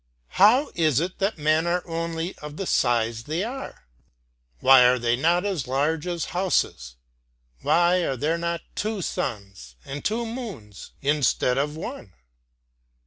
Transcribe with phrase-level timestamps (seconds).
[0.41, 3.83] "How is it that men are only of the size they are Y
[4.61, 6.95] ""Why are they not as large as houses?""
[7.61, 12.13] Why are there not two suns and two moons instead of one